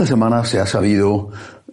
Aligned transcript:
Esta 0.00 0.14
semana 0.14 0.42
se 0.46 0.58
ha 0.58 0.64
sabido 0.64 1.28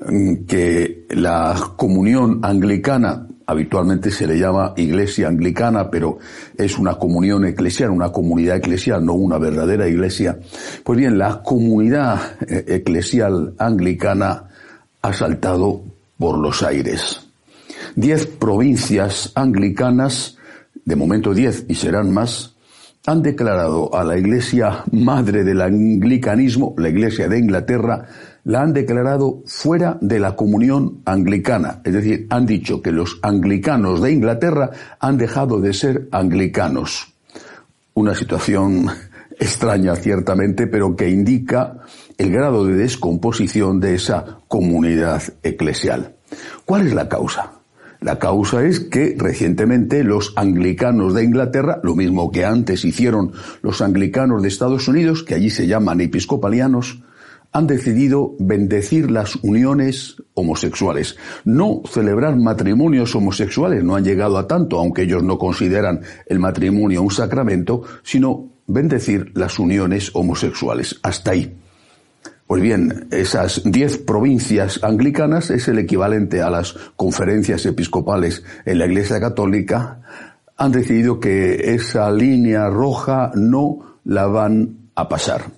mm, 0.06 0.44
que 0.48 1.06
la 1.12 1.56
comunión 1.78 2.42
anglicana, 2.44 3.26
habitualmente 3.46 4.12
se 4.12 4.28
le 4.28 4.38
llama 4.38 4.74
iglesia 4.76 5.30
anglicana, 5.30 5.90
pero 5.90 6.18
es 6.58 6.78
una 6.78 6.96
comunión 6.96 7.46
eclesial, 7.46 7.90
una 7.90 8.12
comunidad 8.12 8.58
eclesial, 8.58 9.06
no 9.06 9.14
una 9.14 9.38
verdadera 9.38 9.88
iglesia. 9.88 10.40
Pues 10.84 11.00
bien, 11.00 11.18
la 11.18 11.42
comunidad 11.42 12.20
eh, 12.46 12.66
eclesial 12.68 13.54
anglicana 13.60 14.44
ha 15.02 15.14
saltado 15.14 15.84
por 16.18 16.38
los 16.38 16.64
aires. 16.64 17.30
Diez 17.96 18.26
provincias 18.26 19.32
anglicanas, 19.36 20.38
de 20.84 20.98
momento 20.98 21.34
diez 21.34 21.64
y 21.70 21.76
serán 21.76 22.14
más, 22.14 22.57
han 23.08 23.22
declarado 23.22 23.96
a 23.96 24.04
la 24.04 24.18
Iglesia 24.18 24.84
madre 24.92 25.46
del 25.46 25.62
anglicanismo, 25.62 26.76
la 26.78 26.90
Iglesia 26.90 27.30
de 27.30 27.40
Inglaterra, 27.40 28.06
la 28.44 28.62
han 28.62 28.74
declarado 28.74 29.44
fuera 29.46 29.98
de 30.02 30.20
la 30.20 30.36
comunión 30.36 31.04
anglicana. 31.06 31.80
Es 31.86 31.94
decir, 31.94 32.28
han 32.30 32.46
dicho 32.46 32.82
que 32.82 32.92
los 32.92 33.18
anglicanos 33.22 34.02
de 34.02 34.12
Inglaterra 34.12 34.72
han 35.00 35.18
dejado 35.18 35.62
de 35.62 35.74
ser 35.74 36.10
anglicanos. 36.12 37.14
Una 37.94 38.14
situación 38.14 38.88
extraña, 39.40 39.96
ciertamente, 39.96 40.68
pero 40.68 40.98
que 40.98 41.10
indica 41.10 41.78
el 42.18 42.30
grado 42.30 42.66
de 42.66 42.74
descomposición 42.74 43.80
de 43.80 43.96
esa 43.96 44.40
comunidad 44.50 45.24
eclesial. 45.44 46.16
¿Cuál 46.66 46.88
es 46.88 46.94
la 46.94 47.08
causa? 47.08 47.57
La 48.00 48.20
causa 48.20 48.64
es 48.64 48.80
que 48.80 49.16
recientemente 49.18 50.04
los 50.04 50.34
anglicanos 50.36 51.14
de 51.14 51.24
Inglaterra, 51.24 51.80
lo 51.84 51.96
mismo 51.96 52.32
que 52.32 52.46
antes 52.46 52.86
hicieron 52.86 53.32
los 53.62 53.82
anglicanos 53.82 54.42
de 54.42 54.48
Estados 54.48 54.88
Unidos, 54.88 55.24
que 55.24 55.34
allí 55.34 55.50
se 55.50 55.68
llaman 55.68 56.02
episcopalianos, 56.02 57.02
han 57.52 57.66
decidido 57.66 58.36
bendecir 58.40 59.10
las 59.10 59.36
uniones 59.38 60.22
homosexuales. 60.36 61.18
No 61.44 61.82
celebrar 61.90 62.36
matrimonios 62.36 63.16
homosexuales, 63.16 63.84
no 63.84 63.96
han 63.96 64.04
llegado 64.04 64.38
a 64.38 64.48
tanto, 64.48 64.78
aunque 64.78 65.04
ellos 65.04 65.24
no 65.24 65.38
consideran 65.38 66.02
el 66.28 66.40
matrimonio 66.40 67.02
un 67.02 67.12
sacramento, 67.12 67.82
sino 68.04 68.52
bendecir 68.68 69.32
las 69.34 69.58
uniones 69.58 70.12
homosexuales. 70.14 71.00
Hasta 71.02 71.32
ahí. 71.32 71.58
Pues 72.48 72.62
bien, 72.62 73.08
esas 73.12 73.62
diez 73.66 73.98
provincias 73.98 74.82
anglicanas 74.82 75.50
es 75.50 75.68
el 75.68 75.80
equivalente 75.80 76.42
a 76.42 76.50
las 76.50 76.74
conferencias 76.96 77.66
episcopales 77.66 78.42
en 78.64 78.80
la 78.80 78.86
Iglesia 78.86 79.20
Católica, 79.20 80.00
han 80.56 80.72
decidido 80.72 81.20
que 81.20 81.76
esa 81.76 82.10
línea 82.10 82.70
roja 82.70 83.32
no 83.36 84.00
la 84.06 84.28
van 84.28 84.90
a 84.96 85.10
pasar. 85.10 85.52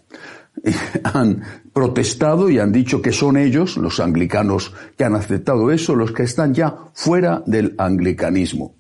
Han 1.04 1.42
protestado 1.72 2.50
y 2.50 2.60
han 2.60 2.74
dicho 2.74 3.02
que 3.02 3.14
son 3.14 3.38
ellos, 3.38 3.78
los 3.78 4.02
anglicanos 4.02 4.74
que 4.98 5.06
han 5.06 5.16
aceptado 5.16 5.72
eso, 5.72 5.96
los 5.96 6.12
que 6.12 6.24
están 6.24 6.54
ya 6.54 6.76
fuera 6.94 7.42
del 7.46 7.76
anglicanismo. 7.78 8.76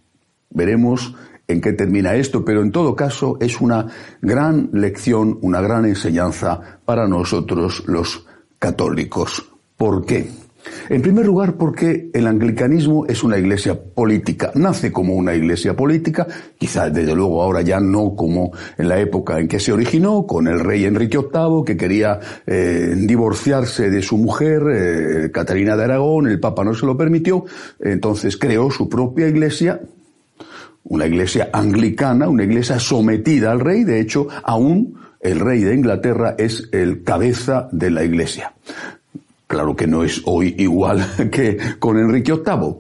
Veremos 0.50 1.16
en 1.50 1.60
qué 1.60 1.74
termina 1.74 2.16
esto, 2.16 2.46
pero 2.46 2.62
en 2.62 2.72
todo 2.72 2.96
caso 2.96 3.38
es 3.42 3.60
una 3.60 3.88
gran 4.22 4.70
lección, 4.72 5.38
una 5.42 5.60
gran 5.60 5.86
enseñanza 5.86 6.80
para 6.86 7.08
nosotros 7.08 7.84
los 7.88 8.26
católicos. 8.60 9.52
¿Por 9.76 10.06
qué? 10.06 10.30
En 10.90 11.02
primer 11.02 11.26
lugar, 11.26 11.56
porque 11.56 12.09
el 12.14 12.28
anglicanismo 12.28 13.06
es 13.08 13.24
una 13.24 13.38
iglesia 13.38 13.80
política, 13.82 14.52
nace 14.56 14.92
como 14.92 15.16
una 15.16 15.34
iglesia 15.34 15.76
política, 15.76 16.28
quizás 16.58 16.94
desde 16.94 17.16
luego 17.16 17.42
ahora 17.42 17.62
ya 17.62 17.80
no 17.80 18.16
como 18.16 18.52
en 18.78 18.90
la 18.90 19.00
época 19.00 19.40
en 19.40 19.48
que 19.48 19.59
se 19.59 19.72
originó, 19.72 20.28
con 20.28 20.48
el 20.48 20.59
rey 20.59 20.86
Enrique 20.86 21.18
VIII 21.18 21.64
que 21.66 21.78
quería 21.78 22.20
eh, 22.46 22.94
divorciarse 22.96 23.90
de 23.90 24.02
su 24.02 24.18
mujer, 24.18 24.64
eh, 24.72 25.32
Catarina 25.32 25.78
de 25.78 25.86
Aragón, 25.86 26.28
el 26.28 26.40
Papa 26.40 26.64
no 26.64 26.74
se 26.74 26.86
lo 26.86 26.98
permitió, 26.98 27.46
entonces 27.80 28.38
creó 28.38 28.70
su 28.70 28.90
propia 28.90 29.28
iglesia, 29.28 29.80
una 30.84 31.06
iglesia 31.06 31.50
anglicana, 31.53 32.29
una 32.29 32.44
iglesia 32.44 32.79
sometida 32.79 33.51
al 33.51 33.59
rey, 33.59 33.84
de 33.84 34.00
hecho, 34.00 34.28
aún 34.44 34.95
el 35.19 35.40
rey 35.40 35.62
de 35.62 35.75
Inglaterra 35.75 36.35
es 36.38 36.69
el 36.72 37.03
cabeza 37.03 37.69
de 37.72 37.91
la 37.91 38.03
iglesia. 38.03 38.53
Claro 39.47 39.75
que 39.75 39.88
no 39.88 40.03
es 40.03 40.22
hoy 40.25 40.56
igual 40.57 41.06
que 41.31 41.57
con 41.79 41.97
Enrique 41.97 42.34
VIII, 42.34 42.78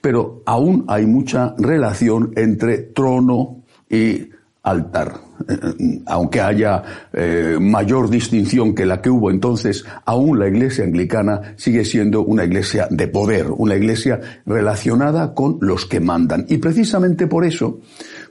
pero 0.00 0.42
aún 0.46 0.84
hay 0.88 1.06
mucha 1.06 1.54
relación 1.58 2.32
entre 2.36 2.78
trono 2.78 3.62
y 3.88 4.31
altar. 4.62 5.20
Eh, 5.48 6.02
aunque 6.06 6.40
haya 6.40 6.82
eh, 7.12 7.58
mayor 7.60 8.08
distinción 8.08 8.74
que 8.74 8.86
la 8.86 9.00
que 9.00 9.10
hubo 9.10 9.30
entonces, 9.30 9.84
aún 10.04 10.38
la 10.38 10.48
iglesia 10.48 10.84
anglicana 10.84 11.54
sigue 11.56 11.84
siendo 11.84 12.22
una 12.22 12.44
iglesia 12.44 12.86
de 12.90 13.08
poder, 13.08 13.46
una 13.50 13.76
iglesia 13.76 14.20
relacionada 14.46 15.34
con 15.34 15.58
los 15.60 15.86
que 15.86 16.00
mandan. 16.00 16.46
Y 16.48 16.58
precisamente 16.58 17.26
por 17.26 17.44
eso, 17.44 17.80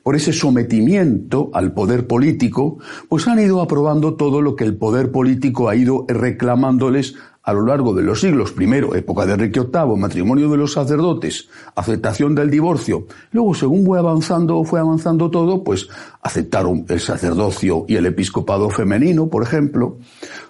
por 0.04 0.16
ese 0.16 0.34
sometimiento 0.34 1.50
al 1.54 1.74
poder 1.74 2.08
político, 2.08 2.78
pues 3.10 3.28
han 3.28 3.40
ido 3.40 3.62
aprobando 3.62 4.16
todo 4.16 4.42
lo 4.42 4.56
que 4.56 4.64
el 4.64 4.76
poder 4.76 5.12
político 5.12 5.70
ha 5.70 5.76
ido 5.76 6.06
reclamándoles 6.08 7.16
a 7.44 7.54
lo 7.54 7.66
largo 7.66 7.94
de 7.94 8.04
los 8.04 8.22
siglos. 8.22 8.52
Primero, 8.52 8.96
época 8.96 9.26
de 9.26 9.34
Enrique 9.34 9.62
VIII, 9.62 9.98
matrimonio 9.98 10.50
de 10.50 10.58
los 10.58 10.74
sacerdotes, 10.74 11.50
aceptación 11.76 12.36
del 12.36 12.50
divorcio. 12.50 13.08
Luego, 13.32 13.54
según 13.56 13.86
fue 13.86 14.00
avanzando, 14.00 14.64
fue 14.64 14.80
avanzando 14.80 15.32
todo, 15.32 15.64
pues 15.64 15.88
aceptaron 16.22 16.86
el 16.88 17.00
sacerdocio 17.00 17.86
y 17.88 17.96
el 17.96 18.06
episcopado 18.06 18.70
femenino, 18.70 19.28
por 19.28 19.44
ejemplo. 19.44 19.98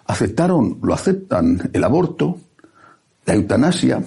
Aceptaron, 0.05 0.79
lo 0.83 0.93
aceptan 0.93 1.69
el 1.73 1.83
aborto, 1.83 2.37
la 3.25 3.35
eutanasia. 3.35 4.03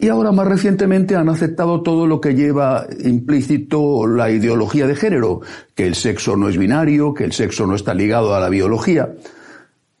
Y 0.00 0.08
ahora 0.08 0.32
más 0.32 0.48
recientemente 0.48 1.14
han 1.14 1.28
aceptado 1.28 1.82
todo 1.82 2.06
lo 2.06 2.20
que 2.20 2.34
lleva 2.34 2.86
implícito 3.04 4.06
la 4.06 4.30
ideología 4.30 4.86
de 4.86 4.96
género, 4.96 5.40
que 5.74 5.86
el 5.86 5.94
sexo 5.94 6.36
no 6.36 6.48
es 6.48 6.56
binario, 6.56 7.12
que 7.12 7.24
el 7.24 7.32
sexo 7.32 7.66
no 7.66 7.74
está 7.74 7.92
ligado 7.92 8.34
a 8.34 8.40
la 8.40 8.48
biología. 8.48 9.14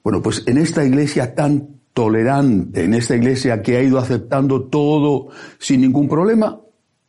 Bueno, 0.02 0.22
pues 0.22 0.42
en 0.46 0.56
esta 0.56 0.84
iglesia 0.84 1.34
tan 1.34 1.80
tolerante 1.92 2.84
en 2.84 2.94
esta 2.94 3.16
iglesia 3.16 3.62
que 3.62 3.76
ha 3.76 3.82
ido 3.82 3.98
aceptando 3.98 4.62
todo 4.64 5.28
sin 5.58 5.80
ningún 5.80 6.08
problema, 6.08 6.60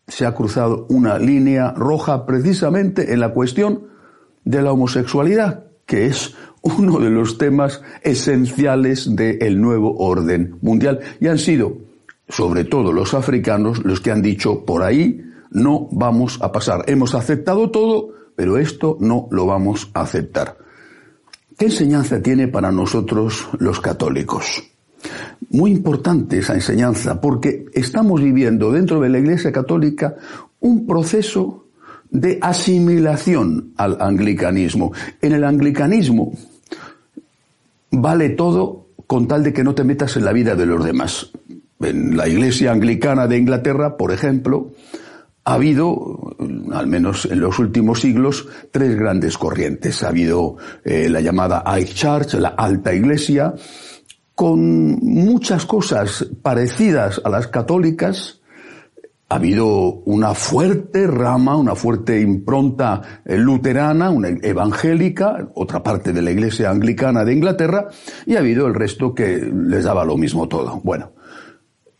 se 0.07 0.25
ha 0.25 0.33
cruzado 0.33 0.87
una 0.89 1.17
línea 1.17 1.71
roja 1.71 2.25
precisamente 2.25 3.13
en 3.13 3.19
la 3.19 3.29
cuestión 3.29 3.87
de 4.43 4.61
la 4.61 4.71
homosexualidad, 4.71 5.65
que 5.85 6.07
es 6.07 6.35
uno 6.61 6.99
de 6.99 7.09
los 7.09 7.37
temas 7.37 7.81
esenciales 8.01 9.15
del 9.15 9.61
nuevo 9.61 9.95
orden 9.97 10.57
mundial. 10.61 10.99
Y 11.19 11.27
han 11.27 11.37
sido, 11.37 11.77
sobre 12.31 12.63
todo 12.63 12.93
los 12.93 13.13
africanos, 13.13 13.83
los 13.83 13.99
que 13.99 14.11
han 14.11 14.21
dicho, 14.21 14.65
por 14.65 14.83
ahí 14.83 15.21
no 15.51 15.87
vamos 15.91 16.39
a 16.41 16.51
pasar. 16.51 16.85
Hemos 16.87 17.13
aceptado 17.13 17.69
todo, 17.69 18.09
pero 18.35 18.57
esto 18.57 18.97
no 18.99 19.27
lo 19.31 19.45
vamos 19.45 19.91
a 19.93 20.01
aceptar. 20.01 20.57
¿Qué 21.57 21.65
enseñanza 21.65 22.21
tiene 22.21 22.47
para 22.47 22.71
nosotros 22.71 23.47
los 23.59 23.79
católicos? 23.79 24.63
Muy 25.49 25.71
importante 25.71 26.39
esa 26.39 26.53
enseñanza, 26.53 27.19
porque 27.19 27.65
estamos 27.73 28.21
viviendo 28.21 28.71
dentro 28.71 29.01
de 29.01 29.09
la 29.09 29.19
Iglesia 29.19 29.51
Católica 29.51 30.15
un 30.61 30.87
proceso 30.87 31.65
de 32.09 32.39
asimilación 32.41 33.73
al 33.77 34.01
anglicanismo. 34.01 34.93
En 35.21 35.33
el 35.33 35.43
anglicanismo 35.43 36.33
vale 37.91 38.29
todo 38.29 38.87
con 39.05 39.27
tal 39.27 39.43
de 39.43 39.51
que 39.51 39.63
no 39.63 39.75
te 39.75 39.83
metas 39.83 40.15
en 40.15 40.25
la 40.25 40.31
vida 40.31 40.55
de 40.55 40.65
los 40.65 40.83
demás. 40.85 41.31
En 41.83 42.17
la 42.17 42.27
Iglesia 42.27 42.71
Anglicana 42.71 43.27
de 43.27 43.37
Inglaterra, 43.37 43.97
por 43.97 44.11
ejemplo, 44.11 44.71
ha 45.43 45.53
habido, 45.55 46.35
al 46.71 46.87
menos 46.87 47.25
en 47.25 47.39
los 47.39 47.57
últimos 47.59 48.01
siglos, 48.01 48.47
tres 48.71 48.95
grandes 48.95 49.37
corrientes. 49.37 50.03
Ha 50.03 50.09
habido 50.09 50.57
eh, 50.83 51.09
la 51.09 51.21
llamada 51.21 51.63
High 51.65 51.85
Church, 51.85 52.33
la 52.35 52.49
alta 52.49 52.93
iglesia, 52.93 53.53
con 54.35 54.99
muchas 55.01 55.65
cosas 55.65 56.27
parecidas 56.41 57.21
a 57.23 57.29
las 57.29 57.47
católicas, 57.47 58.41
ha 59.31 59.35
habido 59.35 60.01
una 60.05 60.33
fuerte 60.33 61.07
rama, 61.07 61.55
una 61.55 61.73
fuerte 61.73 62.19
impronta 62.19 63.21
eh, 63.23 63.37
luterana, 63.37 64.09
una 64.09 64.27
evangélica, 64.27 65.47
otra 65.55 65.81
parte 65.81 66.11
de 66.11 66.21
la 66.21 66.31
iglesia 66.31 66.69
anglicana 66.69 67.23
de 67.23 67.33
Inglaterra, 67.33 67.87
y 68.25 68.35
ha 68.35 68.39
habido 68.39 68.67
el 68.67 68.73
resto 68.73 69.15
que 69.15 69.37
les 69.37 69.85
daba 69.85 70.03
lo 70.03 70.17
mismo 70.17 70.49
todo. 70.49 70.81
Bueno, 70.83 71.13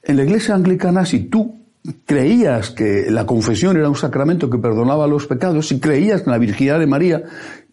en 0.04 0.18
la 0.18 0.24
iglesia 0.24 0.56
anglicana, 0.56 1.06
si 1.06 1.20
tú 1.26 1.62
creías 2.06 2.72
que 2.72 3.10
la 3.10 3.26
confesión 3.26 3.78
era 3.78 3.90
un 3.90 3.96
sacramento 3.96 4.50
que 4.50 4.58
perdonaba 4.58 5.08
los 5.08 5.28
pecados, 5.28 5.68
si 5.68 5.80
creías 5.80 6.24
en 6.26 6.32
la 6.32 6.38
virginidad 6.38 6.80
de 6.80 6.88
María, 6.88 7.24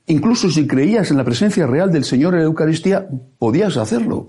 incluso 0.06 0.50
si 0.50 0.66
creías 0.66 1.10
en 1.10 1.16
la 1.16 1.24
presencia 1.24 1.66
real 1.66 1.92
del 1.92 2.04
Señor 2.04 2.34
en 2.34 2.40
la 2.40 2.46
Eucaristía, 2.46 3.06
podías 3.38 3.76
hacerlo. 3.76 4.28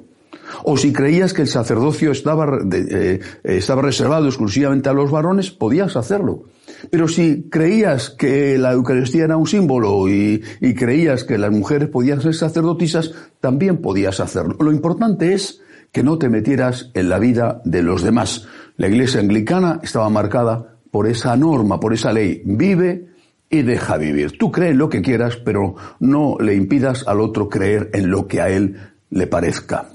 O 0.64 0.78
si 0.78 0.92
creías 0.92 1.34
que 1.34 1.44
el 1.44 1.48
sacerdocio 1.48 2.12
estaba, 2.12 2.60
eh, 2.72 3.20
estaba 3.44 3.84
reservado 3.84 4.26
exclusivamente 4.28 4.90
a 4.90 4.94
los 4.94 5.12
varones, 5.12 5.52
podías 5.52 5.96
hacerlo. 5.96 6.44
Pero 6.90 7.08
si 7.08 7.50
creías 7.50 8.10
que 8.10 8.58
la 8.58 8.74
Eucaristía 8.74 9.26
era 9.26 9.38
un 9.38 9.48
símbolo 9.48 10.08
y 10.10 10.42
creías 10.76 11.24
que 11.24 11.38
las 11.38 11.52
mujeres 11.52 11.90
podían 11.90 12.22
ser 12.22 12.34
sacerdotisas, 12.34 13.12
también 13.40 13.78
podías 13.78 14.20
hacerlo. 14.20 14.58
Lo 14.60 14.72
importante 14.72 15.34
es 15.34 15.62
que 15.92 16.04
no 16.04 16.18
te 16.18 16.30
metieras 16.30 16.92
en 16.94 17.10
la 17.10 17.20
vida 17.20 17.62
de 17.66 17.84
los 17.84 18.04
demás. 18.04 18.48
La 18.78 18.88
iglesia 18.88 19.20
anglicana 19.20 19.80
estaba 19.84 20.10
marcada 20.10 20.76
por 20.92 21.08
esa 21.08 21.36
norma, 21.36 21.80
por 21.80 21.94
esa 21.94 22.14
ley. 22.14 22.42
Vive 22.46 23.08
y 23.50 23.62
deja 23.64 23.98
vivir. 23.98 24.38
Tú 24.38 24.52
crees 24.52 24.76
lo 24.76 24.90
que 24.90 25.02
quieras, 25.02 25.36
pero 25.38 25.76
no 26.00 26.38
le 26.40 26.56
impidas 26.56 27.08
al 27.08 27.20
otro 27.20 27.50
creer 27.50 27.90
en 27.94 28.10
lo 28.10 28.28
que 28.28 28.42
a 28.42 28.50
él 28.50 28.78
le 29.10 29.28
parezca. 29.28 29.90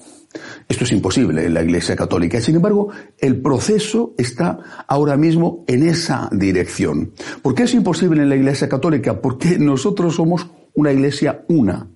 Esto 0.68 0.84
es 0.84 0.92
imposible 0.92 1.46
en 1.46 1.54
la 1.54 1.62
Iglesia 1.62 1.94
Católica. 1.94 2.40
Sin 2.40 2.56
embargo, 2.56 2.88
el 3.18 3.40
proceso 3.40 4.14
está 4.18 4.84
ahora 4.88 5.16
mismo 5.16 5.64
en 5.68 5.86
esa 5.86 6.28
dirección. 6.32 7.12
¿Por 7.42 7.54
qué 7.54 7.64
es 7.64 7.74
imposible 7.74 8.22
en 8.22 8.28
la 8.28 8.36
Iglesia 8.36 8.68
Católica? 8.68 9.20
Porque 9.20 9.58
nosotros 9.58 10.16
somos 10.16 10.48
una 10.74 10.92
Iglesia 10.92 11.44
una. 11.48 11.88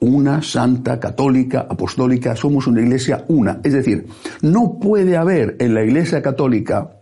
Una 0.00 0.42
santa, 0.42 1.00
católica, 1.00 1.66
apostólica, 1.68 2.36
somos 2.36 2.66
una 2.66 2.80
iglesia 2.80 3.24
una. 3.28 3.60
Es 3.64 3.72
decir, 3.72 4.06
no 4.42 4.78
puede 4.80 5.16
haber 5.16 5.56
en 5.58 5.74
la 5.74 5.82
Iglesia 5.82 6.22
Católica 6.22 7.00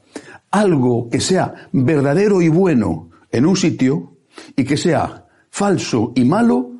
algo 0.50 1.10
que 1.10 1.20
sea 1.20 1.68
verdadero 1.72 2.40
y 2.40 2.48
bueno 2.48 3.10
en 3.30 3.44
un 3.44 3.56
sitio 3.56 4.16
y 4.56 4.64
que 4.64 4.76
sea 4.76 5.26
falso 5.50 6.12
y 6.14 6.24
malo 6.24 6.72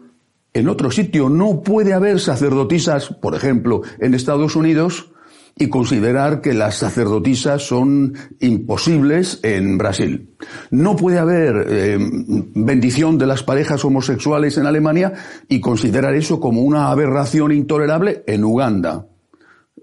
en 0.55 0.69
otro 0.69 0.91
sitio. 0.91 1.29
No 1.29 1.61
puede 1.61 1.93
haber 1.93 2.19
sacerdotisas, 2.19 3.09
por 3.09 3.35
ejemplo, 3.35 3.83
en 3.99 4.15
Estados 4.15 4.57
Unidos, 4.57 5.11
y 5.59 5.69
considerar 5.69 6.43
que 6.43 6.53
las 6.53 6.77
sacerdotisas 6.77 7.63
son 7.63 8.15
imposibles 8.41 9.41
en 9.43 9.79
Brasil. 9.79 10.35
No 10.71 10.97
puede 10.97 11.19
haber 11.19 11.67
eh, 11.69 11.99
bendición 12.55 13.17
de 13.17 13.27
las 13.27 13.43
parejas 13.43 13.83
homosexuales 13.85 14.59
en 14.59 14.67
Alemania 14.67 15.15
y 15.49 15.61
considerar 15.61 16.15
eso 16.15 16.41
como 16.41 16.61
una 16.61 16.91
aberración 16.91 17.53
intolerable 17.53 18.23
en 18.27 18.45
Uganda. 18.45 19.07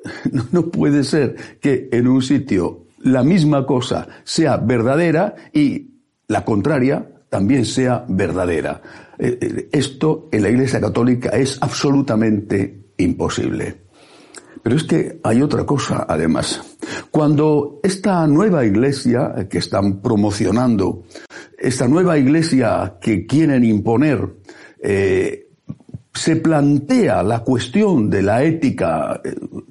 No 0.51 0.69
puede 0.69 1.05
ser 1.05 1.57
que 1.61 1.87
en 1.91 2.07
un 2.09 2.21
sitio 2.21 2.87
la 2.99 3.23
misma 3.23 3.65
cosa 3.65 4.07
sea 4.25 4.57
verdadera 4.57 5.33
y 5.53 5.91
la 6.27 6.43
contraria 6.43 7.09
también 7.29 7.65
sea 7.65 8.05
verdadera. 8.07 8.81
Eh, 9.17 9.37
eh, 9.41 9.69
esto 9.71 10.27
en 10.31 10.43
la 10.43 10.49
Iglesia 10.49 10.81
Católica 10.81 11.29
es 11.29 11.57
absolutamente 11.61 12.91
imposible. 12.97 13.82
Pero 14.63 14.77
es 14.77 14.83
que 14.85 15.19
hay 15.23 15.41
otra 15.41 15.65
cosa, 15.65 16.05
además. 16.07 16.61
Cuando 17.11 17.81
esta 17.83 18.25
nueva 18.27 18.65
iglesia 18.65 19.47
que 19.49 19.57
están 19.57 20.01
promocionando, 20.01 21.03
esta 21.57 21.87
nueva 21.87 22.17
iglesia 22.17 22.95
que 23.01 23.25
quieren 23.25 23.65
imponer, 23.65 24.25
eh, 24.81 25.49
se 26.13 26.35
plantea 26.37 27.23
la 27.23 27.39
cuestión 27.39 28.09
de 28.09 28.21
la 28.21 28.43
ética, 28.43 29.21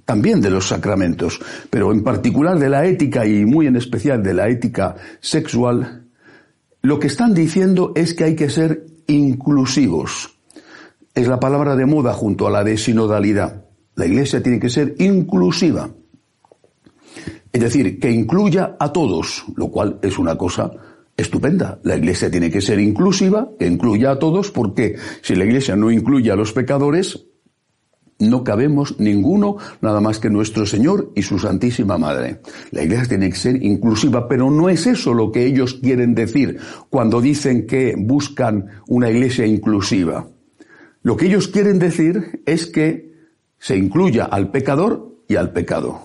también 0.04 0.40
de 0.40 0.50
los 0.50 0.68
sacramentos, 0.68 1.40
pero 1.70 1.92
en 1.92 2.02
particular 2.02 2.58
de 2.58 2.68
la 2.68 2.84
ética 2.84 3.24
y 3.24 3.44
muy 3.44 3.68
en 3.68 3.76
especial 3.76 4.22
de 4.22 4.34
la 4.34 4.48
ética 4.48 4.96
sexual, 5.20 6.04
lo 6.82 6.98
que 6.98 7.06
están 7.06 7.32
diciendo 7.32 7.92
es 7.94 8.12
que 8.12 8.24
hay 8.24 8.36
que 8.36 8.50
ser 8.50 8.86
inclusivos. 9.06 10.36
Es 11.14 11.28
la 11.28 11.38
palabra 11.38 11.76
de 11.76 11.86
moda 11.86 12.12
junto 12.12 12.46
a 12.46 12.50
la 12.50 12.64
de 12.64 12.76
sinodalidad. 12.76 13.61
La 13.94 14.06
Iglesia 14.06 14.42
tiene 14.42 14.58
que 14.58 14.70
ser 14.70 14.94
inclusiva. 14.98 15.90
Es 17.52 17.60
decir, 17.60 18.00
que 18.00 18.10
incluya 18.10 18.76
a 18.78 18.92
todos, 18.92 19.44
lo 19.56 19.68
cual 19.68 19.98
es 20.02 20.18
una 20.18 20.36
cosa 20.36 20.70
estupenda. 21.16 21.78
La 21.82 21.96
Iglesia 21.96 22.30
tiene 22.30 22.50
que 22.50 22.62
ser 22.62 22.80
inclusiva, 22.80 23.50
que 23.58 23.66
incluya 23.66 24.12
a 24.12 24.18
todos, 24.18 24.50
porque 24.50 24.96
si 25.20 25.34
la 25.34 25.44
Iglesia 25.44 25.76
no 25.76 25.90
incluye 25.90 26.30
a 26.30 26.36
los 26.36 26.52
pecadores, 26.52 27.26
no 28.18 28.44
cabemos 28.44 28.98
ninguno 28.98 29.56
nada 29.80 30.00
más 30.00 30.18
que 30.18 30.30
nuestro 30.30 30.64
Señor 30.64 31.12
y 31.14 31.22
su 31.22 31.38
Santísima 31.38 31.98
Madre. 31.98 32.40
La 32.70 32.82
Iglesia 32.82 33.08
tiene 33.08 33.30
que 33.30 33.36
ser 33.36 33.62
inclusiva, 33.62 34.28
pero 34.28 34.50
no 34.50 34.68
es 34.68 34.86
eso 34.86 35.12
lo 35.12 35.30
que 35.30 35.44
ellos 35.44 35.74
quieren 35.74 36.14
decir 36.14 36.58
cuando 36.88 37.20
dicen 37.20 37.66
que 37.66 37.94
buscan 37.98 38.66
una 38.86 39.10
Iglesia 39.10 39.44
inclusiva. 39.44 40.28
Lo 41.02 41.16
que 41.16 41.26
ellos 41.26 41.48
quieren 41.48 41.78
decir 41.78 42.42
es 42.46 42.66
que 42.66 43.11
se 43.62 43.76
incluya 43.76 44.24
al 44.24 44.50
pecador 44.50 45.18
y 45.28 45.36
al 45.36 45.52
pecado. 45.52 46.00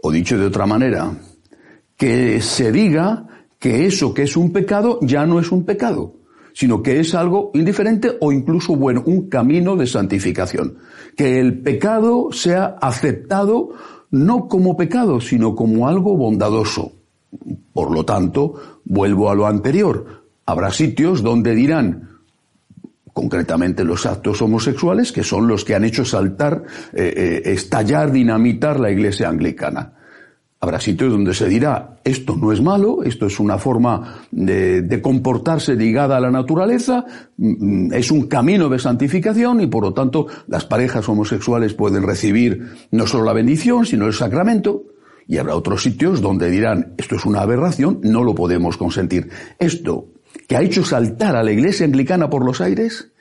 O 0.00 0.12
dicho 0.12 0.38
de 0.38 0.46
otra 0.46 0.64
manera, 0.64 1.10
que 1.96 2.40
se 2.40 2.70
diga 2.70 3.26
que 3.58 3.84
eso 3.84 4.14
que 4.14 4.22
es 4.22 4.36
un 4.36 4.52
pecado 4.52 5.00
ya 5.02 5.26
no 5.26 5.40
es 5.40 5.50
un 5.50 5.64
pecado 5.64 6.14
sino 6.56 6.82
que 6.82 7.00
es 7.00 7.14
algo 7.14 7.50
indiferente 7.52 8.16
o 8.18 8.32
incluso 8.32 8.74
bueno, 8.76 9.02
un 9.04 9.28
camino 9.28 9.76
de 9.76 9.86
santificación. 9.86 10.78
Que 11.14 11.38
el 11.38 11.60
pecado 11.60 12.28
sea 12.32 12.78
aceptado 12.80 13.72
no 14.10 14.48
como 14.48 14.74
pecado, 14.74 15.20
sino 15.20 15.54
como 15.54 15.86
algo 15.86 16.16
bondadoso. 16.16 16.92
Por 17.74 17.90
lo 17.90 18.06
tanto, 18.06 18.54
vuelvo 18.86 19.28
a 19.28 19.34
lo 19.34 19.46
anterior. 19.46 20.24
Habrá 20.46 20.70
sitios 20.70 21.22
donde 21.22 21.54
dirán, 21.54 22.15
concretamente 23.16 23.82
los 23.82 24.04
actos 24.04 24.42
homosexuales, 24.42 25.10
que 25.10 25.24
son 25.24 25.48
los 25.48 25.64
que 25.64 25.74
han 25.74 25.84
hecho 25.84 26.04
saltar, 26.04 26.64
eh, 26.92 27.14
eh, 27.16 27.42
estallar, 27.50 28.12
dinamitar 28.12 28.78
la 28.78 28.90
iglesia 28.90 29.30
anglicana. 29.30 29.94
Habrá 30.60 30.78
sitios 30.80 31.12
donde 31.12 31.32
se 31.32 31.48
dirá, 31.48 31.96
esto 32.04 32.36
no 32.36 32.52
es 32.52 32.60
malo, 32.60 33.02
esto 33.04 33.24
es 33.24 33.40
una 33.40 33.56
forma 33.56 34.26
de, 34.30 35.00
comportarse 35.00 35.76
ligada 35.76 36.18
a 36.18 36.20
la 36.20 36.30
naturaleza, 36.30 37.06
mm, 37.38 37.94
es 37.94 38.10
un 38.10 38.26
camino 38.26 38.68
de 38.68 38.78
santificación 38.78 39.62
y 39.62 39.66
por 39.66 39.84
lo 39.84 39.94
tanto 39.94 40.26
las 40.46 40.66
parejas 40.66 41.08
homosexuales 41.08 41.72
pueden 41.72 42.02
recibir 42.02 42.68
no 42.90 43.06
solo 43.06 43.24
la 43.24 43.32
bendición, 43.32 43.86
sino 43.86 44.06
el 44.06 44.12
sacramento. 44.12 44.82
Y 45.26 45.38
habrá 45.38 45.56
otros 45.56 45.82
sitios 45.82 46.20
donde 46.20 46.50
dirán, 46.50 46.92
esto 46.98 47.16
es 47.16 47.24
una 47.24 47.40
aberración, 47.40 47.98
no 48.02 48.22
lo 48.22 48.34
podemos 48.34 48.76
consentir. 48.76 49.30
Esto 49.58 50.08
que 50.46 50.56
ha 50.56 50.62
hecho 50.62 50.84
saltar 50.84 51.36
a 51.36 51.42
la 51.42 51.52
iglesia 51.52 51.86
anglicana 51.86 52.30
por 52.30 52.44
los 52.44 52.60
aires, 52.60 53.12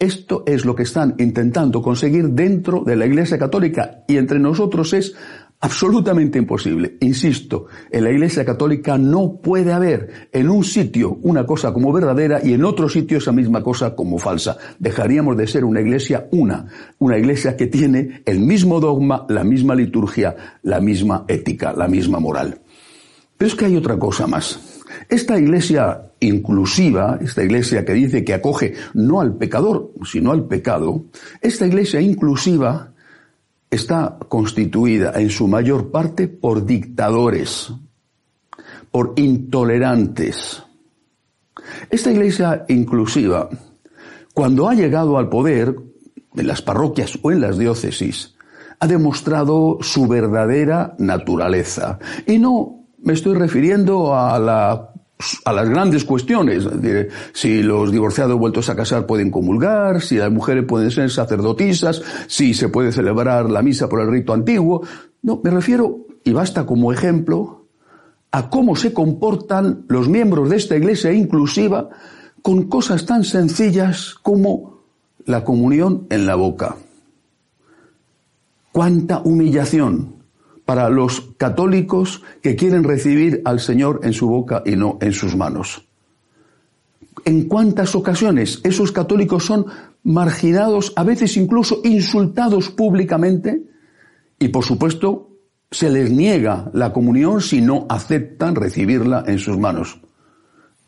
esto 0.00 0.44
es 0.46 0.64
lo 0.64 0.74
que 0.74 0.84
están 0.84 1.14
intentando 1.18 1.82
conseguir 1.82 2.30
dentro 2.30 2.82
de 2.84 2.96
la 2.96 3.04
Iglesia 3.04 3.38
Católica 3.38 4.02
y 4.08 4.16
entre 4.16 4.38
nosotros 4.38 4.94
es 4.94 5.14
absolutamente 5.60 6.38
imposible. 6.38 6.96
Insisto, 7.00 7.66
en 7.90 8.04
la 8.04 8.10
Iglesia 8.10 8.46
Católica 8.46 8.96
no 8.96 9.40
puede 9.42 9.74
haber 9.74 10.30
en 10.32 10.48
un 10.48 10.64
sitio 10.64 11.18
una 11.20 11.44
cosa 11.44 11.74
como 11.74 11.92
verdadera 11.92 12.40
y 12.42 12.54
en 12.54 12.64
otro 12.64 12.88
sitio 12.88 13.18
esa 13.18 13.32
misma 13.32 13.62
cosa 13.62 13.94
como 13.94 14.18
falsa. 14.18 14.56
Dejaríamos 14.78 15.36
de 15.36 15.46
ser 15.46 15.66
una 15.66 15.82
Iglesia 15.82 16.28
una, 16.30 16.66
una 16.98 17.18
Iglesia 17.18 17.54
que 17.54 17.66
tiene 17.66 18.22
el 18.24 18.40
mismo 18.40 18.80
dogma, 18.80 19.26
la 19.28 19.44
misma 19.44 19.74
liturgia, 19.74 20.34
la 20.62 20.80
misma 20.80 21.26
ética, 21.28 21.74
la 21.74 21.88
misma 21.88 22.20
moral. 22.20 22.58
Pero 23.36 23.48
es 23.48 23.54
que 23.54 23.66
hay 23.66 23.76
otra 23.76 23.98
cosa 23.98 24.26
más. 24.26 24.79
Esta 25.10 25.36
iglesia 25.36 26.12
inclusiva, 26.20 27.18
esta 27.20 27.42
iglesia 27.42 27.84
que 27.84 27.94
dice 27.94 28.24
que 28.24 28.32
acoge 28.32 28.74
no 28.94 29.20
al 29.20 29.34
pecador, 29.34 29.90
sino 30.04 30.30
al 30.30 30.44
pecado, 30.44 31.06
esta 31.40 31.66
iglesia 31.66 32.00
inclusiva 32.00 32.92
está 33.68 34.18
constituida 34.28 35.12
en 35.20 35.30
su 35.30 35.48
mayor 35.48 35.90
parte 35.90 36.28
por 36.28 36.64
dictadores, 36.64 37.72
por 38.92 39.14
intolerantes. 39.16 40.62
Esta 41.90 42.12
iglesia 42.12 42.64
inclusiva, 42.68 43.48
cuando 44.32 44.68
ha 44.68 44.74
llegado 44.74 45.18
al 45.18 45.28
poder, 45.28 45.74
en 46.36 46.46
las 46.46 46.62
parroquias 46.62 47.18
o 47.22 47.32
en 47.32 47.40
las 47.40 47.58
diócesis, 47.58 48.36
ha 48.78 48.86
demostrado 48.86 49.78
su 49.80 50.06
verdadera 50.06 50.94
naturaleza. 50.98 51.98
Y 52.28 52.38
no 52.38 52.86
me 53.02 53.14
estoy 53.14 53.34
refiriendo 53.34 54.14
a 54.14 54.38
la 54.38 54.90
a 55.44 55.52
las 55.52 55.68
grandes 55.68 56.04
cuestiones, 56.04 56.66
si 57.32 57.62
los 57.62 57.92
divorciados 57.92 58.38
vueltos 58.38 58.68
a 58.68 58.76
casar 58.76 59.06
pueden 59.06 59.30
comulgar, 59.30 60.00
si 60.00 60.16
las 60.16 60.30
mujeres 60.30 60.64
pueden 60.66 60.90
ser 60.90 61.10
sacerdotisas, 61.10 62.02
si 62.26 62.54
se 62.54 62.68
puede 62.68 62.92
celebrar 62.92 63.50
la 63.50 63.62
misa 63.62 63.88
por 63.88 64.00
el 64.00 64.10
rito 64.10 64.32
antiguo. 64.32 64.82
No, 65.22 65.40
me 65.42 65.50
refiero, 65.50 66.06
y 66.24 66.32
basta 66.32 66.66
como 66.66 66.92
ejemplo, 66.92 67.66
a 68.32 68.48
cómo 68.48 68.76
se 68.76 68.92
comportan 68.92 69.84
los 69.88 70.08
miembros 70.08 70.50
de 70.50 70.56
esta 70.56 70.76
iglesia 70.76 71.12
inclusiva 71.12 71.88
con 72.42 72.68
cosas 72.68 73.06
tan 73.06 73.24
sencillas 73.24 74.14
como 74.22 74.80
la 75.26 75.44
comunión 75.44 76.06
en 76.10 76.26
la 76.26 76.36
boca. 76.36 76.76
Cuánta 78.72 79.20
humillación 79.20 80.19
para 80.64 80.88
los 80.88 81.32
católicos 81.36 82.22
que 82.42 82.56
quieren 82.56 82.84
recibir 82.84 83.42
al 83.44 83.60
Señor 83.60 84.00
en 84.02 84.12
su 84.12 84.28
boca 84.28 84.62
y 84.64 84.76
no 84.76 84.98
en 85.00 85.12
sus 85.12 85.36
manos. 85.36 85.86
En 87.24 87.48
cuántas 87.48 87.94
ocasiones 87.94 88.60
esos 88.64 88.92
católicos 88.92 89.44
son 89.44 89.66
marginados, 90.02 90.92
a 90.96 91.04
veces 91.04 91.36
incluso 91.36 91.80
insultados 91.84 92.70
públicamente, 92.70 93.62
y 94.38 94.48
por 94.48 94.64
supuesto 94.64 95.28
se 95.70 95.90
les 95.90 96.10
niega 96.10 96.70
la 96.72 96.92
comunión 96.92 97.40
si 97.40 97.60
no 97.60 97.86
aceptan 97.88 98.54
recibirla 98.54 99.24
en 99.26 99.38
sus 99.38 99.58
manos. 99.58 100.00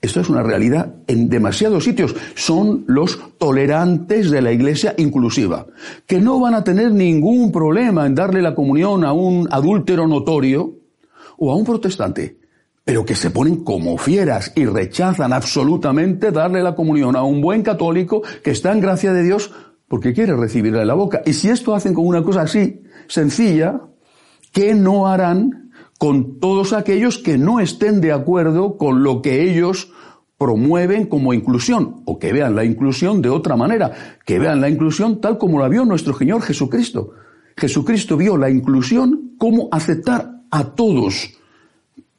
Esto 0.02 0.18
es 0.18 0.28
una 0.28 0.42
realidad 0.42 0.97
en 1.06 1.28
demasiados 1.28 1.85
sitios. 1.85 2.16
Son 2.35 2.85
los 2.88 3.21
tolerantes 3.38 4.32
de 4.32 4.42
la 4.42 4.50
iglesia 4.50 4.94
inclusiva, 4.99 5.66
que 6.06 6.21
no 6.21 6.40
van 6.40 6.54
a 6.54 6.64
tener 6.64 6.90
ningún 6.90 7.52
problema 7.52 8.04
en 8.04 8.16
darle 8.16 8.42
la 8.42 8.52
comunión 8.52 9.04
a 9.04 9.12
un 9.12 9.47
adúltero 9.49 10.09
notorio 10.09 10.75
o 11.38 11.52
a 11.52 11.54
un 11.54 11.64
protestante, 11.64 12.37
pero 12.85 13.04
que 13.04 13.14
se 13.14 13.30
ponen 13.30 13.62
como 13.62 13.97
fieras 13.97 14.52
y 14.56 14.64
rechazan 14.64 15.32
absolutamente 15.32 16.32
darle 16.32 16.64
la 16.64 16.75
comunión 16.75 17.14
a 17.14 17.23
un 17.23 17.40
buen 17.40 17.62
católico 17.62 18.23
que 18.42 18.50
está 18.50 18.73
en 18.73 18.80
gracia 18.80 19.12
de 19.12 19.23
Dios 19.23 19.52
porque 19.87 20.12
quiere 20.12 20.35
recibirla 20.35 20.82
en 20.82 20.88
la 20.88 20.94
boca. 20.94 21.23
Y 21.25 21.32
si 21.32 21.49
esto 21.49 21.76
hacen 21.76 21.94
con 21.94 22.09
una 22.09 22.25
cosa 22.25 22.42
así, 22.42 22.82
sencilla, 23.06 23.80
¿qué 24.50 24.75
no 24.75 25.06
harán 25.06 25.62
con 26.02 26.40
todos 26.40 26.73
aquellos 26.73 27.18
que 27.18 27.38
no 27.38 27.61
estén 27.61 28.00
de 28.00 28.11
acuerdo 28.11 28.76
con 28.76 29.04
lo 29.04 29.23
que 29.23 29.49
ellos 29.49 29.92
promueven 30.37 31.06
como 31.06 31.32
inclusión, 31.32 32.02
o 32.06 32.18
que 32.18 32.32
vean 32.32 32.56
la 32.56 32.64
inclusión 32.64 33.23
de 33.23 33.28
otra 33.28 33.54
manera, 33.54 33.92
que 34.26 34.40
vean 34.40 34.61
la 34.61 34.68
inclusión 34.68 35.21
tal 35.21 35.38
como 35.38 35.61
la 35.61 35.68
vio 35.68 35.85
nuestro 35.85 36.18
Señor 36.18 36.42
Jesucristo. 36.42 37.12
Jesucristo 37.56 38.16
vio 38.16 38.37
la 38.37 38.50
inclusión 38.50 39.37
como 39.38 39.68
aceptar 39.71 40.40
a 40.50 40.75
todos, 40.75 41.38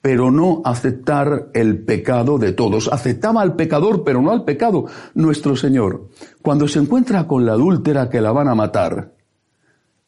pero 0.02 0.32
no 0.32 0.62
aceptar 0.64 1.50
el 1.54 1.84
pecado 1.84 2.38
de 2.38 2.54
todos. 2.54 2.88
Aceptaba 2.88 3.42
al 3.42 3.58
pecador, 3.58 4.06
pero 4.06 4.22
no 4.22 4.32
al 4.32 4.46
pecado. 4.46 4.86
Nuestro 5.14 5.58
Señor, 5.58 6.08
cuando 6.42 6.70
se 6.70 6.80
encuentra 6.80 7.28
con 7.28 7.46
la 7.46 7.52
adúltera 7.52 8.10
que 8.10 8.22
la 8.22 8.32
van 8.32 8.48
a 8.48 8.56
matar, 8.56 9.14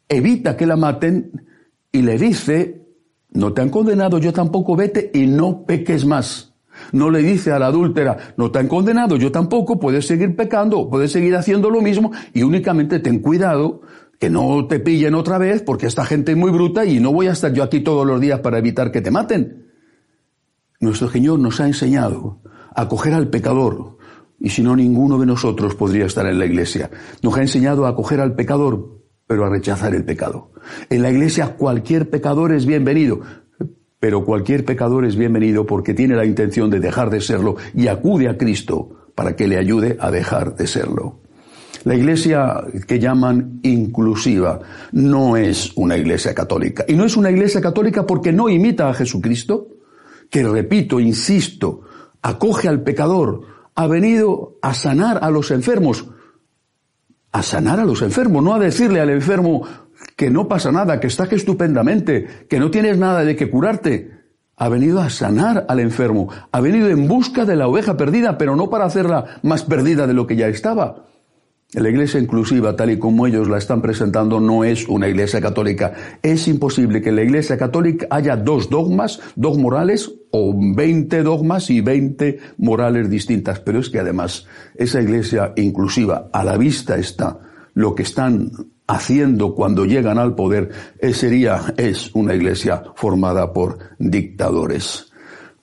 evita 0.08 0.56
que 0.56 0.64
la 0.64 0.76
maten 0.76 1.44
y 1.92 2.00
le 2.00 2.16
dice, 2.16 2.85
no 3.36 3.52
te 3.52 3.60
han 3.60 3.68
condenado, 3.68 4.18
yo 4.18 4.32
tampoco 4.32 4.74
vete 4.76 5.10
y 5.12 5.26
no 5.26 5.64
peques 5.64 6.06
más. 6.06 6.54
No 6.92 7.10
le 7.10 7.22
dice 7.22 7.52
a 7.52 7.58
la 7.58 7.66
adúltera, 7.66 8.34
no 8.36 8.50
te 8.50 8.58
han 8.58 8.68
condenado, 8.68 9.16
yo 9.16 9.30
tampoco, 9.32 9.78
puedes 9.78 10.06
seguir 10.06 10.36
pecando, 10.36 10.88
puedes 10.90 11.12
seguir 11.12 11.36
haciendo 11.36 11.70
lo 11.70 11.80
mismo 11.80 12.12
y 12.32 12.42
únicamente 12.42 12.98
ten 12.98 13.20
cuidado 13.20 13.82
que 14.18 14.30
no 14.30 14.66
te 14.66 14.80
pillen 14.80 15.14
otra 15.14 15.38
vez 15.38 15.62
porque 15.62 15.86
esta 15.86 16.04
gente 16.04 16.32
es 16.32 16.38
muy 16.38 16.50
bruta 16.50 16.84
y 16.84 17.00
no 17.00 17.12
voy 17.12 17.26
a 17.26 17.32
estar 17.32 17.52
yo 17.52 17.62
aquí 17.62 17.80
todos 17.80 18.06
los 18.06 18.20
días 18.20 18.40
para 18.40 18.58
evitar 18.58 18.90
que 18.90 19.02
te 19.02 19.10
maten. 19.10 19.66
Nuestro 20.80 21.10
Señor 21.10 21.38
nos 21.38 21.60
ha 21.60 21.66
enseñado 21.66 22.40
a 22.74 22.88
coger 22.88 23.14
al 23.14 23.28
pecador 23.28 23.96
y 24.38 24.50
si 24.50 24.62
no 24.62 24.76
ninguno 24.76 25.18
de 25.18 25.26
nosotros 25.26 25.74
podría 25.74 26.06
estar 26.06 26.26
en 26.26 26.38
la 26.38 26.46
iglesia. 26.46 26.90
Nos 27.22 27.36
ha 27.36 27.42
enseñado 27.42 27.86
a 27.86 27.94
coger 27.94 28.20
al 28.20 28.34
pecador 28.34 28.95
pero 29.26 29.44
a 29.44 29.50
rechazar 29.50 29.94
el 29.94 30.04
pecado. 30.04 30.50
En 30.90 31.02
la 31.02 31.10
iglesia 31.10 31.56
cualquier 31.56 32.10
pecador 32.10 32.52
es 32.52 32.66
bienvenido, 32.66 33.20
pero 33.98 34.24
cualquier 34.24 34.64
pecador 34.64 35.04
es 35.04 35.16
bienvenido 35.16 35.66
porque 35.66 35.94
tiene 35.94 36.14
la 36.14 36.24
intención 36.24 36.70
de 36.70 36.80
dejar 36.80 37.10
de 37.10 37.20
serlo 37.20 37.56
y 37.74 37.88
acude 37.88 38.28
a 38.28 38.36
Cristo 38.36 39.10
para 39.14 39.34
que 39.34 39.48
le 39.48 39.58
ayude 39.58 39.96
a 40.00 40.10
dejar 40.10 40.54
de 40.56 40.66
serlo. 40.66 41.20
La 41.84 41.94
iglesia 41.94 42.64
que 42.86 42.98
llaman 42.98 43.60
inclusiva 43.62 44.60
no 44.92 45.36
es 45.36 45.72
una 45.76 45.96
iglesia 45.96 46.34
católica. 46.34 46.84
Y 46.88 46.94
no 46.94 47.04
es 47.04 47.16
una 47.16 47.30
iglesia 47.30 47.60
católica 47.60 48.04
porque 48.04 48.32
no 48.32 48.48
imita 48.48 48.88
a 48.88 48.94
Jesucristo, 48.94 49.68
que 50.28 50.42
repito, 50.42 50.98
insisto, 50.98 51.82
acoge 52.22 52.66
al 52.68 52.82
pecador, 52.82 53.42
ha 53.76 53.86
venido 53.86 54.58
a 54.62 54.74
sanar 54.74 55.20
a 55.22 55.30
los 55.30 55.52
enfermos, 55.52 56.06
a 57.36 57.42
sanar 57.42 57.78
a 57.78 57.84
los 57.84 58.00
enfermos, 58.00 58.42
no 58.42 58.54
a 58.54 58.58
decirle 58.58 58.98
al 58.98 59.10
enfermo 59.10 59.62
que 60.16 60.30
no 60.30 60.48
pasa 60.48 60.72
nada, 60.72 61.00
que 61.00 61.06
estás 61.06 61.30
estupendamente, 61.32 62.46
que 62.48 62.58
no 62.58 62.70
tienes 62.70 62.96
nada 62.96 63.24
de 63.24 63.36
que 63.36 63.50
curarte. 63.50 64.16
Ha 64.56 64.70
venido 64.70 65.02
a 65.02 65.10
sanar 65.10 65.66
al 65.68 65.80
enfermo, 65.80 66.30
ha 66.50 66.60
venido 66.62 66.88
en 66.88 67.06
busca 67.06 67.44
de 67.44 67.56
la 67.56 67.68
oveja 67.68 67.98
perdida, 67.98 68.38
pero 68.38 68.56
no 68.56 68.70
para 68.70 68.86
hacerla 68.86 69.38
más 69.42 69.64
perdida 69.64 70.06
de 70.06 70.14
lo 70.14 70.26
que 70.26 70.36
ya 70.36 70.48
estaba. 70.48 71.04
La 71.72 71.90
iglesia 71.90 72.20
inclusiva, 72.20 72.76
tal 72.76 72.92
y 72.92 72.98
como 72.98 73.26
ellos 73.26 73.48
la 73.48 73.58
están 73.58 73.82
presentando, 73.82 74.38
no 74.38 74.62
es 74.62 74.88
una 74.88 75.08
iglesia 75.08 75.40
católica. 75.40 75.94
Es 76.22 76.46
imposible 76.46 77.02
que 77.02 77.08
en 77.08 77.16
la 77.16 77.24
iglesia 77.24 77.58
católica 77.58 78.06
haya 78.08 78.36
dos 78.36 78.70
dogmas, 78.70 79.20
dos 79.34 79.58
morales, 79.58 80.12
o 80.30 80.54
veinte 80.56 81.22
dogmas 81.24 81.68
y 81.70 81.80
veinte 81.80 82.38
morales 82.56 83.10
distintas. 83.10 83.58
Pero 83.60 83.80
es 83.80 83.90
que 83.90 83.98
además, 83.98 84.46
esa 84.76 85.02
iglesia 85.02 85.52
inclusiva, 85.56 86.28
a 86.32 86.44
la 86.44 86.56
vista 86.56 86.96
está 86.96 87.40
lo 87.74 87.96
que 87.96 88.04
están 88.04 88.52
haciendo 88.86 89.54
cuando 89.54 89.84
llegan 89.84 90.18
al 90.18 90.36
poder, 90.36 90.70
eh, 91.00 91.12
sería, 91.12 91.74
es 91.76 92.14
una 92.14 92.34
iglesia 92.34 92.84
formada 92.94 93.52
por 93.52 93.78
dictadores. 93.98 95.12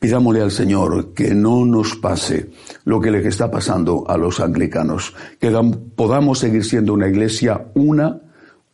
Pidámosle 0.03 0.41
al 0.41 0.51
Señor 0.51 1.13
que 1.13 1.33
no 1.33 1.65
nos 1.65 1.95
pase 1.95 2.49
lo 2.83 2.99
que 2.99 3.09
le 3.09 3.25
está 3.25 3.49
pasando 3.49 4.03
a 4.05 4.17
los 4.17 4.41
anglicanos, 4.41 5.13
que 5.39 5.49
podamos 5.95 6.39
seguir 6.39 6.65
siendo 6.65 6.93
una 6.93 7.07
iglesia 7.07 7.67
una, 7.73 8.19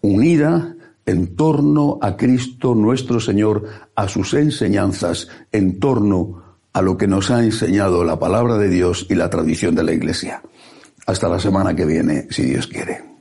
unida, 0.01 0.75
en 1.05 1.35
torno 1.35 1.99
a 2.01 2.17
Cristo 2.17 2.73
nuestro 2.73 3.19
Señor, 3.19 3.63
a 3.93 4.07
sus 4.07 4.33
enseñanzas, 4.33 5.27
en 5.51 5.79
torno 5.79 6.57
a 6.73 6.81
lo 6.81 6.97
que 6.97 7.05
nos 7.05 7.29
ha 7.29 7.43
enseñado 7.43 8.03
la 8.03 8.17
palabra 8.17 8.57
de 8.57 8.69
Dios 8.69 9.05
y 9.07 9.13
la 9.13 9.29
tradición 9.29 9.75
de 9.75 9.83
la 9.83 9.91
iglesia. 9.91 10.41
Hasta 11.05 11.29
la 11.29 11.39
semana 11.39 11.75
que 11.75 11.85
viene, 11.85 12.25
si 12.31 12.41
Dios 12.41 12.65
quiere. 12.65 13.18